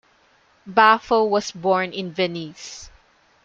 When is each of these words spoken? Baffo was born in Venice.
Baffo 0.67 1.29
was 1.29 1.51
born 1.51 1.93
in 1.93 2.11
Venice. 2.11 2.89